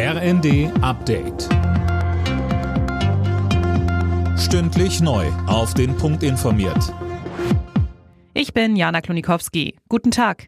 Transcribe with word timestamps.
RND 0.00 0.70
Update. 0.80 1.48
Stündlich 4.38 5.00
neu. 5.00 5.26
Auf 5.48 5.74
den 5.74 5.96
Punkt 5.96 6.22
informiert. 6.22 6.94
Ich 8.32 8.54
bin 8.54 8.76
Jana 8.76 9.00
Klonikowski. 9.00 9.74
Guten 9.88 10.12
Tag. 10.12 10.46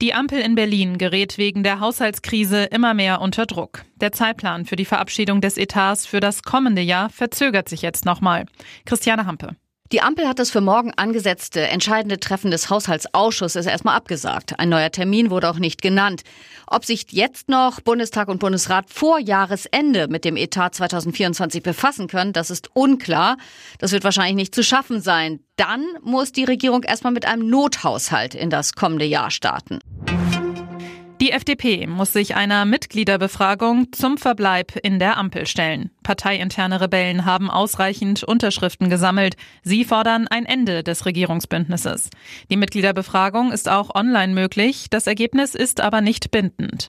Die 0.00 0.14
Ampel 0.14 0.38
in 0.38 0.54
Berlin 0.54 0.98
gerät 0.98 1.36
wegen 1.36 1.64
der 1.64 1.80
Haushaltskrise 1.80 2.62
immer 2.66 2.94
mehr 2.94 3.20
unter 3.20 3.46
Druck. 3.46 3.82
Der 3.96 4.12
Zeitplan 4.12 4.64
für 4.66 4.76
die 4.76 4.84
Verabschiedung 4.84 5.40
des 5.40 5.58
Etats 5.58 6.06
für 6.06 6.20
das 6.20 6.44
kommende 6.44 6.80
Jahr 6.80 7.10
verzögert 7.10 7.68
sich 7.68 7.82
jetzt 7.82 8.04
nochmal. 8.04 8.46
Christiane 8.86 9.26
Hampe. 9.26 9.56
Die 9.92 10.02
Ampel 10.02 10.28
hat 10.28 10.38
das 10.38 10.52
für 10.52 10.60
morgen 10.60 10.92
angesetzte 10.94 11.62
entscheidende 11.62 12.20
Treffen 12.20 12.52
des 12.52 12.70
Haushaltsausschusses 12.70 13.66
erstmal 13.66 13.96
abgesagt. 13.96 14.60
Ein 14.60 14.68
neuer 14.68 14.92
Termin 14.92 15.30
wurde 15.30 15.50
auch 15.50 15.58
nicht 15.58 15.82
genannt. 15.82 16.22
Ob 16.68 16.84
sich 16.84 17.06
jetzt 17.10 17.48
noch 17.48 17.80
Bundestag 17.80 18.28
und 18.28 18.38
Bundesrat 18.38 18.88
vor 18.88 19.18
Jahresende 19.18 20.06
mit 20.06 20.24
dem 20.24 20.36
Etat 20.36 20.76
2024 20.76 21.64
befassen 21.64 22.06
können, 22.06 22.32
das 22.32 22.50
ist 22.50 22.70
unklar. 22.76 23.36
Das 23.78 23.90
wird 23.90 24.04
wahrscheinlich 24.04 24.36
nicht 24.36 24.54
zu 24.54 24.62
schaffen 24.62 25.00
sein. 25.00 25.40
Dann 25.56 25.84
muss 26.02 26.30
die 26.30 26.44
Regierung 26.44 26.84
erstmal 26.84 27.12
mit 27.12 27.26
einem 27.26 27.50
Nothaushalt 27.50 28.36
in 28.36 28.48
das 28.48 28.74
kommende 28.74 29.06
Jahr 29.06 29.32
starten. 29.32 29.80
Die 31.20 31.32
FDP 31.32 31.86
muss 31.86 32.14
sich 32.14 32.34
einer 32.34 32.64
Mitgliederbefragung 32.64 33.92
zum 33.92 34.16
Verbleib 34.16 34.74
in 34.82 34.98
der 34.98 35.18
Ampel 35.18 35.46
stellen. 35.46 35.90
Parteiinterne 36.02 36.80
Rebellen 36.80 37.26
haben 37.26 37.50
ausreichend 37.50 38.24
Unterschriften 38.24 38.88
gesammelt. 38.88 39.36
Sie 39.62 39.84
fordern 39.84 40.28
ein 40.28 40.46
Ende 40.46 40.82
des 40.82 41.04
Regierungsbündnisses. 41.04 42.08
Die 42.50 42.56
Mitgliederbefragung 42.56 43.52
ist 43.52 43.68
auch 43.68 43.94
online 43.94 44.32
möglich. 44.32 44.86
Das 44.88 45.06
Ergebnis 45.06 45.54
ist 45.54 45.82
aber 45.82 46.00
nicht 46.00 46.30
bindend. 46.30 46.88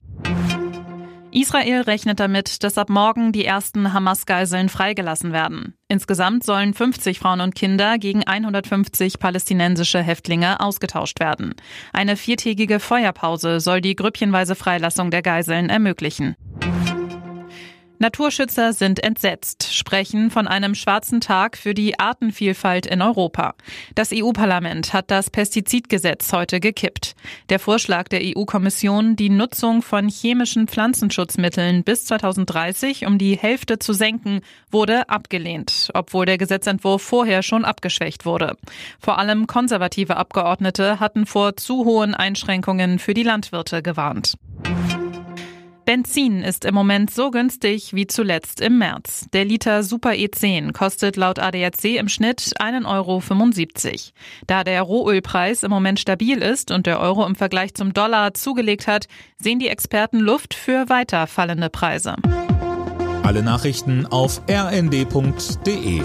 Israel 1.32 1.82
rechnet 1.82 2.20
damit, 2.20 2.64
dass 2.64 2.78
ab 2.78 2.90
morgen 2.90 3.32
die 3.32 3.46
ersten 3.46 3.94
Hamas-Geiseln 3.94 4.70
freigelassen 4.70 5.32
werden. 5.32 5.76
Insgesamt 5.88 6.44
sollen 6.44 6.74
50 6.74 7.20
Frauen 7.20 7.42
und 7.42 7.56
Kinder 7.56 7.98
gegen 7.98 8.24
150 8.24 9.20
palästinensische 9.20 10.02
Häftlinge 10.02 10.60
ausgetauscht 10.60 11.20
werden. 11.20 11.56
Eine 11.94 12.18
viertägige 12.18 12.80
Feuerpause 12.80 13.60
soll 13.60 13.82
die 13.82 13.96
grüppchenweise 13.96 14.56
Freilassung 14.56 15.12
der 15.12 15.22
Geiseln 15.22 15.70
ermöglichen. 15.70 16.36
Naturschützer 18.02 18.74
sind 18.74 19.04
entsetzt, 19.04 19.76
sprechen 19.76 20.32
von 20.32 20.48
einem 20.48 20.74
schwarzen 20.74 21.22
Tag 21.22 21.56
für 21.56 21.76
die 21.76 22.00
Artenvielfalt 22.00 22.88
in 22.88 23.00
Europa. 23.00 23.54
Das 23.94 24.10
EU-Parlament 24.12 24.92
hat 24.92 25.12
das 25.12 25.30
Pestizidgesetz 25.30 26.34
heute 26.34 26.60
gekippt. 26.60 27.14
Der 27.50 27.60
Vorschlag 27.60 28.08
der 28.08 28.22
EU-Kommission, 28.24 29.16
die 29.16 29.30
Nutzung 29.30 29.84
von 29.84 30.10
chemischen 30.10 30.68
Pflanzenschutzmitteln 30.68 31.84
bis 31.84 32.06
2030 32.06 33.06
um 33.06 33.20
die 33.20 33.38
Hälfte 33.38 33.78
zu 33.78 33.94
senken, 33.94 34.42
wurde 34.72 35.08
abgelehnt, 35.08 35.92
obwohl 35.94 36.26
der 36.26 36.40
Gesetzentwurf 36.40 37.04
vorher 37.04 37.44
schon 37.44 37.66
abgeschwächt 37.66 38.26
wurde. 38.26 38.58
Vor 39.00 39.20
allem 39.20 39.46
konservative 39.46 40.18
Abgeordnete 40.18 41.00
hatten 41.00 41.28
vor 41.28 41.56
zu 41.56 41.86
hohen 41.86 42.16
Einschränkungen 42.16 42.98
für 42.98 43.14
die 43.14 43.22
Landwirte 43.22 43.84
gewarnt. 43.84 44.34
Benzin 45.86 46.44
ist 46.44 46.66
im 46.66 46.76
Moment 46.76 47.12
so 47.12 47.32
günstig 47.32 47.94
wie 47.94 48.08
zuletzt 48.08 48.62
im 48.62 48.78
März. 48.78 49.28
Der 49.34 49.46
Liter 49.46 49.84
Super 49.84 50.12
E10 50.12 50.74
kostet 50.74 51.16
laut 51.16 51.40
ADAC 51.40 51.98
im 51.98 52.08
Schnitt 52.08 52.54
1,75 52.60 52.86
Euro. 52.86 53.22
Da 54.48 54.64
der 54.64 54.82
Rohölpreis 54.84 55.64
im 55.64 55.72
Moment 55.72 56.00
stabil 56.00 56.38
ist 56.38 56.72
und 56.72 56.86
der 56.86 57.00
Euro 57.00 57.26
im 57.26 57.36
Vergleich 57.36 57.74
zum 57.74 57.94
Dollar 57.94 58.34
zugelegt 58.34 58.88
hat, 58.88 59.08
sehen 59.38 59.60
die 59.60 59.68
Experten 59.68 60.20
Luft 60.20 60.54
für 60.54 60.90
weiter 60.90 61.28
fallende 61.28 61.70
Preise. 61.70 62.16
Alle 63.24 63.44
Nachrichten 63.44 64.06
auf 64.06 64.42
rnd.de 64.50 66.02